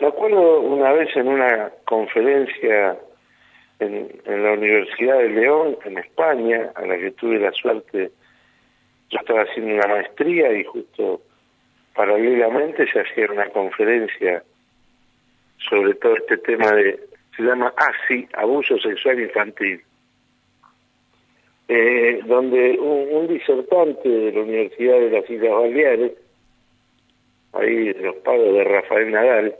me 0.00 0.08
acuerdo 0.08 0.60
una 0.60 0.92
vez 0.92 1.14
en 1.16 1.28
una 1.28 1.70
conferencia 1.84 2.98
en, 3.78 4.08
la 4.26 4.52
Universidad 4.52 5.18
de 5.18 5.28
León, 5.28 5.76
en 5.84 5.98
España, 5.98 6.72
a 6.74 6.86
la 6.86 6.98
que 6.98 7.12
tuve 7.12 7.38
la 7.38 7.52
suerte, 7.52 8.10
yo 9.10 9.18
estaba 9.18 9.42
haciendo 9.42 9.74
una 9.74 9.86
maestría 9.86 10.52
y 10.52 10.64
justo 10.64 11.22
paralelamente 11.94 12.86
se 12.90 13.00
hacía 13.00 13.30
una 13.30 13.48
conferencia 13.50 14.42
sobre 15.58 15.94
todo 15.94 16.16
este 16.16 16.38
tema 16.38 16.70
de, 16.72 17.00
se 17.36 17.42
llama 17.42 17.72
ASI, 17.76 18.28
abuso 18.34 18.78
sexual 18.78 19.20
infantil. 19.20 19.82
Eh, 21.68 22.20
donde 22.26 22.78
un, 22.78 23.26
disertante 23.26 24.08
de 24.08 24.32
la 24.32 24.40
Universidad 24.40 25.00
de 25.00 25.10
las 25.10 25.28
Islas 25.28 25.50
Baleares, 25.50 26.12
ahí 27.54 27.92
los 27.94 28.14
padres 28.16 28.52
de 28.52 28.64
Rafael 28.64 29.10
Nadal, 29.10 29.56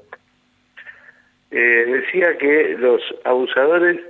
eh, 1.51 1.57
decía 1.57 2.37
que 2.39 2.77
los 2.79 3.03
abusadores, 3.25 4.01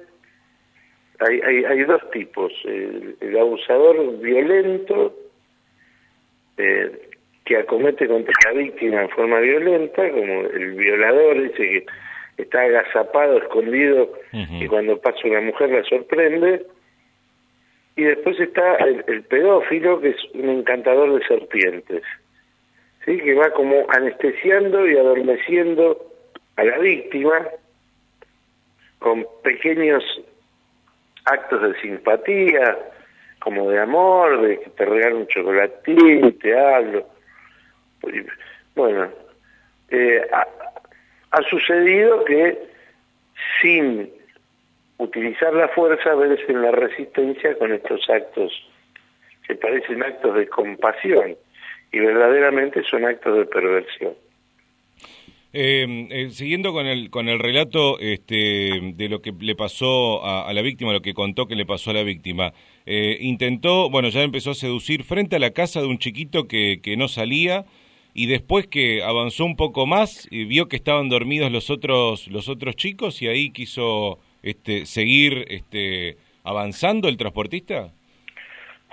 hay, 1.21 1.41
hay, 1.41 1.65
hay 1.65 1.85
dos 1.85 2.11
tipos, 2.11 2.53
el, 2.65 3.39
abusador 3.39 4.19
violento, 4.19 5.15
eh, 6.59 7.09
que 7.47 7.57
acomete 7.57 8.09
contra 8.09 8.35
la 8.45 8.59
víctima 8.59 9.03
en 9.03 9.09
forma 9.11 9.39
violenta, 9.41 10.11
como 10.11 10.41
el 10.43 10.73
violador, 10.73 11.37
ese 11.39 11.87
que 12.37 12.43
está 12.43 12.63
agazapado, 12.63 13.39
escondido, 13.39 14.13
y 14.33 14.67
cuando 14.67 15.01
pasa 15.01 15.19
una 15.25 15.41
mujer 15.41 15.71
la 15.71 15.85
sorprende, 15.85 16.67
y 17.97 18.05
después 18.05 18.39
está 18.39 18.77
el, 18.77 19.25
pedófilo, 19.25 20.01
que 20.01 20.11
es 20.11 20.25
un 20.35 20.51
encantador 20.51 21.19
de 21.19 21.27
serpientes, 21.27 22.03
¿sí? 23.05 23.17
que 23.17 23.35
va 23.35 23.51
como 23.53 23.87
anestesiando 23.89 24.87
y 24.87 24.99
adormeciendo 24.99 25.99
a 26.57 26.65
la 26.65 26.79
víctima 26.79 27.49
con 28.99 29.27
pequeños 29.43 30.05
actos 31.25 31.63
de 31.63 31.81
simpatía, 31.81 32.79
como 33.39 33.71
de 33.71 33.81
amor, 33.81 34.43
de 34.43 34.61
que 34.61 34.71
te 34.71 34.85
regalo 34.85 35.19
un 35.19 35.27
chocolatín, 35.29 36.39
te 36.39 36.59
hablo. 36.59 37.07
Bueno, 38.75 39.09
eh, 39.89 40.23
ha, 40.33 40.47
ha 41.31 41.43
sucedido 41.49 42.25
que 42.27 42.59
sin 43.61 44.11
utilizar 44.99 45.53
la 45.55 45.69
fuerza 45.69 46.11
en 46.49 46.63
la 46.63 46.71
resistencia 46.71 47.57
con 47.59 47.73
estos 47.73 48.09
actos 48.09 48.53
que 49.47 49.55
parecen 49.55 50.03
actos 50.03 50.35
de 50.35 50.49
compasión 50.49 51.37
y 51.93 51.99
verdaderamente 51.99 52.83
son 52.85 53.05
actos 53.05 53.39
de 53.39 53.47
perversión. 53.47 54.15
Eh, 55.59 56.09
eh, 56.11 56.31
siguiendo 56.31 56.73
con 56.75 56.87
el 56.87 57.09
con 57.09 57.31
el 57.31 57.39
relato 57.39 57.99
este, 57.99 58.93
de 58.95 59.09
lo 59.09 59.23
que 59.23 59.33
le 59.41 59.55
pasó 59.55 60.23
a, 60.23 60.53
la 60.53 60.61
víctima, 60.61 60.93
lo 60.93 61.01
que 61.01 61.15
contó 61.15 61.47
que 61.47 61.55
le 61.55 61.65
pasó 61.65 61.93
a 61.93 61.95
la 61.95 62.03
víctima, 62.03 62.53
eh, 62.85 63.17
intentó, 63.21 63.89
bueno, 63.89 64.09
ya 64.09 64.23
empezó 64.23 64.51
a 64.51 64.55
seducir 64.55 65.03
frente 65.03 65.37
a 65.37 65.39
la 65.39 65.53
casa 65.53 65.81
de 65.81 65.87
un 65.87 65.99
chiquito 65.99 66.47
que, 66.47 66.81
que 66.83 66.99
no 66.99 67.09
salía 67.09 67.65
y 68.13 68.27
después 68.27 68.67
que 68.67 69.03
avanzó 69.03 69.47
un 69.47 69.57
poco 69.57 69.87
más 69.87 70.29
y 70.31 70.45
vio 70.45 70.69
que 70.69 70.77
estaban 70.77 71.09
dormidos 71.09 71.51
los 71.51 71.71
otros 71.71 72.29
los 72.29 72.51
otros 72.51 72.77
chicos 72.77 73.23
y 73.23 73.29
ahí 73.29 73.51
quiso 73.51 74.19
este, 74.43 74.87
seguir 74.87 75.45
este, 75.49 76.17
avanzando 76.45 77.09
el 77.09 77.17
transportista? 77.17 77.89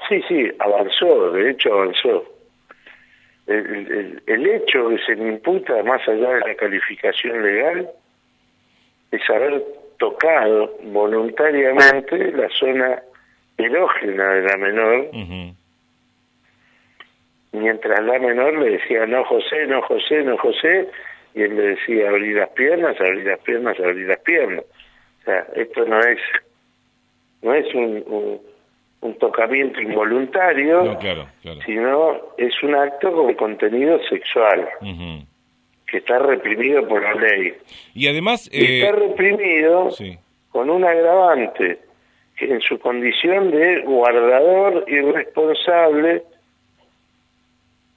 Sí, 0.10 0.22
sí, 0.28 0.52
avanzó, 0.60 1.32
de 1.32 1.52
hecho 1.52 1.74
avanzó. 1.74 2.26
El, 3.48 4.22
el, 4.26 4.48
hecho 4.48 4.90
que 4.90 4.98
se 5.00 5.16
le 5.16 5.28
imputa, 5.28 5.84
más 5.84 6.08
allá 6.08 6.30
de 6.30 6.40
la 6.40 6.56
calificación 6.56 7.44
legal, 7.44 7.90
es 9.12 9.30
haber 9.30 9.64
tocado 10.00 10.76
voluntariamente 10.84 12.32
la 12.32 12.50
zona 12.50 13.02
erógena 13.58 14.34
de 14.34 14.42
la 14.42 14.58
menor, 14.58 15.08
mientras 17.52 18.04
la 18.04 18.20
menor 18.20 18.58
le 18.60 18.72
decía, 18.72 19.06
no 19.06 19.24
José, 19.26 19.68
no 19.68 19.82
José, 19.84 20.24
no 20.24 20.38
José, 20.38 20.90
y 21.36 21.42
él 21.42 21.56
le 21.56 21.64
decía, 21.76 22.10
abrir 22.10 22.36
las 22.38 22.50
piernas, 22.50 23.00
abrir 23.00 23.26
las 23.26 23.40
piernas, 23.40 23.80
abrir 23.80 24.08
las 24.08 24.20
piernas. 24.20 24.66
O 25.24 25.26
sea, 25.26 25.48
esto 25.56 25.86
no 25.86 26.00
es 26.02 26.20
no 27.42 27.54
es 27.54 27.74
un, 27.74 28.40
un, 29.02 29.14
tocamiento 29.16 29.82
involuntario, 29.82 30.98
sino 31.66 32.22
es 32.38 32.64
un 32.64 32.76
acto 32.76 33.12
con 33.12 33.34
contenido 33.36 34.00
sexual, 34.08 34.68
que 35.88 35.98
está 35.98 36.20
reprimido 36.20 36.88
por 36.88 37.04
la 37.04 37.14
ley. 37.14 37.54
Y 37.94 38.08
además... 38.08 38.50
está 38.52 38.88
eh, 38.88 38.92
reprimido 38.92 39.90
con 40.52 40.70
un 40.70 40.86
agravante, 40.86 41.80
que 42.38 42.46
en 42.46 42.62
su 42.62 42.80
condición 42.80 43.52
de 43.52 43.82
guardador 43.82 44.86
irresponsable 44.88 46.24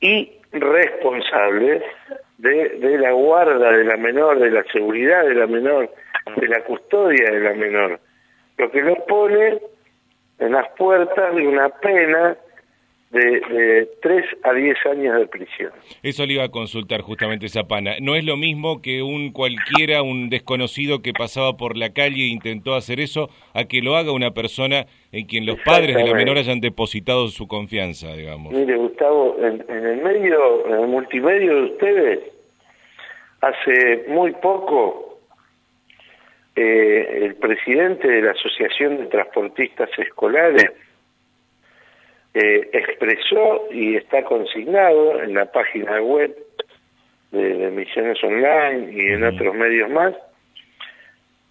y 0.01 0.31
responsable 0.53 1.83
de, 2.39 2.69
de 2.69 2.99
la 2.99 3.13
guarda 3.13 3.71
de 3.71 3.85
la 3.85 3.97
menor, 3.97 4.39
de 4.41 4.51
la 4.51 4.65
seguridad 4.65 5.25
de 5.25 5.35
la 5.35 5.47
menor, 5.47 5.91
de 6.37 6.49
la 6.49 6.63
custodia 6.65 7.31
de 7.31 7.41
la 7.41 7.55
menor, 7.55 8.01
lo 8.59 8.71
que 8.71 8.83
lo 8.83 8.95
pone 9.07 9.59
en 10.39 10.53
las 10.53 10.69
puertas 10.77 11.35
de 11.35 11.47
una 11.47 11.69
pena 11.69 12.37
de, 13.11 13.41
de 13.41 13.89
3 14.03 14.25
a 14.43 14.53
10 14.53 14.87
años 14.87 15.19
de 15.19 15.27
prisión. 15.27 15.71
Eso 16.03 16.27
le 16.27 16.35
iba 16.35 16.45
a 16.45 16.49
consultar 16.51 17.01
justamente 17.03 17.49
Zapana. 17.49 17.93
No 18.01 18.15
es 18.17 18.25
lo 18.25 18.37
mismo 18.37 18.83
que 18.83 19.03
un 19.03 19.33
cualquiera, 19.33 20.03
un 20.03 20.29
desconocido 20.29 21.03
que 21.03 21.13
pasaba 21.13 21.57
por 21.57 21.77
la 21.77 21.93
calle 21.93 22.25
e 22.25 22.29
intentó 22.29 22.75
hacer 22.75 23.01
eso, 23.01 23.29
a 23.55 23.65
que 23.65 23.81
lo 23.81 23.97
haga 23.97 24.13
una 24.13 24.33
persona 24.33 24.87
en 25.13 25.27
quien 25.27 25.47
los 25.47 25.59
padres 25.61 25.97
de 25.97 26.05
la 26.05 26.15
menor 26.15 26.37
hayan 26.37 26.61
depositado 26.61 27.29
su 27.29 27.47
confianza, 27.47 28.15
digamos. 28.15 28.53
Mire, 28.53 28.77
Gustavo, 28.77 29.37
en, 29.41 29.65
en 29.69 29.87
el 29.87 30.03
medio, 30.03 30.67
en 30.67 30.75
el 30.81 30.89
multimedio 30.89 31.55
de 31.55 31.63
ustedes, 31.63 32.21
hace 33.41 34.05
muy 34.09 34.33
poco 34.33 35.06
eh, 36.57 37.21
el 37.23 37.35
presidente 37.35 38.09
de 38.09 38.23
la 38.23 38.31
Asociación 38.31 38.97
de 38.97 39.07
Transportistas 39.07 39.91
Escolares 39.99 40.73
eh, 42.33 42.71
expresó 42.73 43.69
y 43.71 43.97
está 43.97 44.25
consignado 44.25 45.23
en 45.23 45.35
la 45.35 45.45
página 45.53 46.01
web 46.01 46.35
de, 47.31 47.71
Misiones 47.71 48.23
Online 48.25 48.91
y 48.91 49.01
en 49.01 49.25
otros 49.25 49.55
medios 49.55 49.91
más 49.91 50.15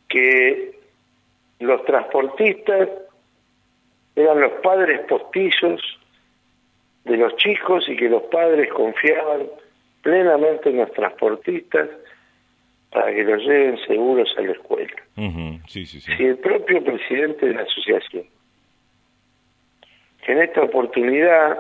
que 0.10 0.74
los 1.60 1.86
transportistas 1.86 2.90
eran 4.16 4.42
los 4.42 4.54
padres 4.64 5.02
postizos 5.02 5.82
de 7.04 7.18
los 7.18 7.36
chicos 7.36 7.88
y 7.88 7.96
que 7.96 8.10
los 8.10 8.24
padres 8.24 8.74
confiaban 8.74 9.44
plenamente 10.02 10.70
en 10.70 10.78
los 10.78 10.92
transportistas 10.94 11.90
para 12.92 13.14
que 13.14 13.24
los 13.24 13.42
lleven 13.42 13.78
seguros 13.86 14.34
a 14.38 14.42
la 14.42 14.52
escuela. 14.52 14.94
Si 15.68 16.24
el 16.24 16.38
propio 16.38 16.84
presidente 16.84 17.48
de 17.48 17.54
la 17.54 17.62
asociación, 17.64 18.26
que 20.26 20.32
en 20.32 20.42
esta 20.42 20.64
oportunidad 20.64 21.60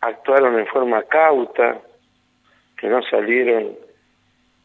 actuaron 0.00 0.58
en 0.58 0.66
forma 0.66 1.02
cauta, 1.04 1.80
que 2.78 2.86
no 2.88 3.02
salieron, 3.02 3.72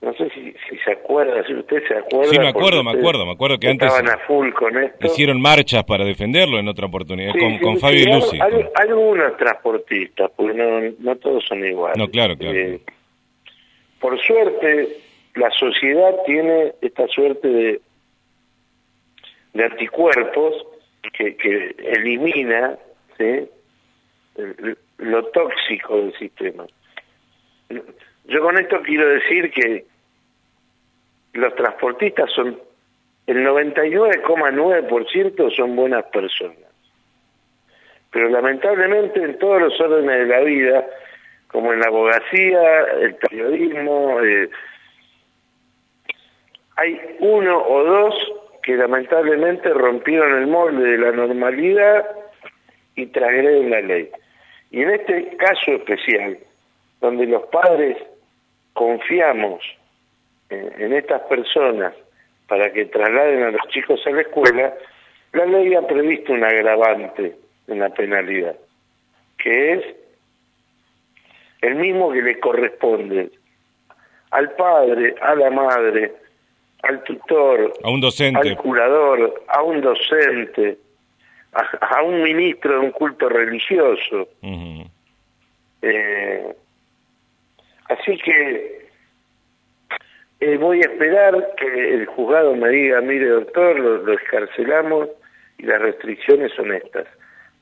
no 0.02 0.14
sé 0.14 0.30
si, 0.32 0.54
si 0.70 0.78
se 0.84 0.92
acuerda, 0.92 1.44
si 1.46 1.54
usted 1.54 1.88
se 1.88 1.96
acuerda. 1.96 2.32
Sí, 2.32 2.40
me 2.40 2.50
acuerdo, 2.50 2.84
me 2.84 2.92
acuerdo, 2.92 3.26
me 3.26 3.32
acuerdo 3.32 3.58
que 3.58 3.70
antes 3.70 3.92
a 3.92 4.18
full 4.28 4.52
con 4.52 4.78
esto. 4.78 5.08
hicieron 5.08 5.42
marchas 5.42 5.84
para 5.86 6.04
defenderlo 6.04 6.60
en 6.60 6.68
otra 6.68 6.88
oportunidad, 6.88 7.34
con, 7.62 7.78
Fabio 7.80 8.02
y 8.02 8.06
Lucy. 8.06 8.40
algunos 8.76 9.38
transportistas, 9.38 10.32
porque 10.36 10.54
no, 10.54 10.82
no 11.00 11.16
todos 11.16 11.46
son 11.46 11.66
iguales. 11.66 11.98
No, 11.98 12.08
claro, 12.10 12.38
claro. 12.38 12.58
Eh, 12.58 12.82
por 14.00 14.20
suerte, 14.22 14.98
la 15.40 15.52
sociedad 15.52 16.16
tiene 16.26 16.74
esta 16.82 17.08
suerte 17.08 17.48
de, 17.48 17.80
anticuerpos 19.64 20.66
que, 21.14 21.36
que 21.36 21.76
elimina 21.80 22.78
lo 24.98 25.26
tóxico 25.28 25.98
del 25.98 26.18
sistema. 26.18 26.66
Yo 28.26 28.42
con 28.42 28.58
esto 28.58 28.82
quiero 28.84 29.08
decir 29.10 29.52
que 29.52 29.86
los 31.34 31.54
transportistas 31.56 32.32
son, 32.32 32.60
el 33.28 33.46
99,9% 33.46 35.56
son 35.56 35.76
buenas 35.76 36.06
personas. 36.06 36.56
Pero 38.12 38.30
lamentablemente 38.30 39.24
en 39.24 39.38
todos 39.38 39.62
los 39.62 39.80
órdenes 39.80 40.20
de 40.20 40.26
la 40.26 40.40
vida, 40.40 40.84
como 41.48 41.72
en 41.74 41.80
la 41.80 41.88
abogacía, 41.88 42.82
el 43.02 43.16
periodismo, 43.16 44.20
eh, 44.22 44.50
hay 46.80 47.18
uno 47.20 47.62
o 47.62 47.84
dos 47.84 48.16
que 48.64 48.76
lamentablemente 48.78 49.70
rompieron 49.70 50.42
el 50.42 50.48
molde 50.48 50.92
de 50.92 50.98
la 50.98 51.12
normalidad 51.12 52.06
y 52.96 53.08
transgreden 53.08 53.70
la 53.70 53.82
ley. 53.82 54.10
Y 54.72 54.84
en 54.84 54.92
este 54.92 55.36
caso 55.38 55.72
especial, 55.74 56.38
donde 57.02 57.26
los 57.26 57.44
padres 57.48 57.98
confiamos 58.74 59.62
en, 60.50 60.94
estas 60.94 61.22
personas 61.24 61.94
para 62.48 62.72
que 62.72 62.86
trasladen 62.86 63.44
a 63.44 63.52
los 63.52 63.68
chicos 63.70 64.00
a 64.06 64.12
la 64.12 64.22
escuela, 64.22 64.74
la 65.34 65.46
ley 65.46 65.74
ha 65.76 65.86
previsto 65.86 66.32
un 66.34 66.44
agravante 66.44 67.36
en 67.68 67.80
la 67.80 67.90
penalidad, 67.90 68.56
que 69.38 69.74
es 69.74 69.84
el 71.62 71.76
mismo 71.76 72.12
que 72.12 72.22
le 72.22 72.40
corresponde 72.40 73.32
al 74.32 74.52
padre, 74.52 75.16
a 75.22 75.36
la 75.36 75.50
madre, 75.50 76.14
al 76.84 77.04
tutor, 77.04 77.74
a 77.84 77.90
un 77.90 78.00
docente, 78.00 78.50
al 78.50 78.58
curador, 78.58 79.44
a 79.48 79.62
un 79.62 79.82
docente, 79.82 80.78
a, 81.54 82.04
un 82.04 82.24
ministro 82.24 82.74
de 82.74 82.80
un 82.80 82.92
culto 82.92 83.28
religioso. 83.28 84.30
Eh, 85.82 86.56
así 87.90 88.18
que 88.18 88.90
eh, 90.40 90.58
voy 90.58 90.80
a 90.80 90.92
esperar 90.92 91.56
que 91.58 91.94
el 91.94 92.06
juzgado 92.06 92.56
me 92.56 92.70
diga, 92.70 93.02
mire 93.02 93.28
doctor, 93.28 93.80
lo, 93.80 93.98
lo 93.98 94.14
escarcelamos 94.14 95.10
y 95.58 95.64
las 95.64 95.82
restricciones 95.82 96.54
son 96.54 96.74
estas. 96.74 97.08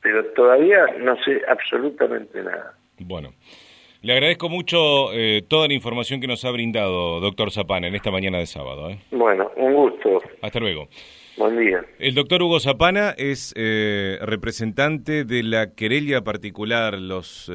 Pero 0.02 0.26
todavía 0.34 0.86
no 1.00 1.16
sé 1.24 1.42
absolutamente 1.48 2.44
nada. 2.44 2.76
Bueno. 3.00 3.34
Le 4.02 4.14
agradezco 4.14 4.48
mucho 4.48 5.12
eh, 5.12 5.44
toda 5.48 5.68
la 5.68 5.74
información 5.74 6.22
que 6.22 6.28
nos 6.28 6.46
ha 6.46 6.52
brindado, 6.52 7.20
doctor 7.20 7.52
Zapana, 7.52 7.88
en 7.88 7.96
esta 7.96 8.12
mañana 8.12 8.38
de 8.38 8.46
sábado. 8.46 8.92
¿eh? 8.92 9.00
Bueno, 9.12 9.50
un 9.56 9.74
gusto. 9.74 10.22
Hasta 10.42 10.60
luego. 10.60 10.88
Buen 11.36 11.60
día. 11.60 11.84
El 12.00 12.14
doctor 12.16 12.42
Hugo 12.42 12.60
Zapana 12.60 13.14
es 13.18 13.54
eh, 13.56 14.18
representante 14.22 15.24
de 15.24 15.44
la 15.44 15.74
querella 15.74 16.22
particular, 16.22 16.98
los 17.00 17.52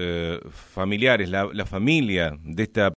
familiares, 0.50 1.30
la, 1.30 1.48
la 1.52 1.64
familia 1.64 2.36
de 2.44 2.62
esta 2.64 2.90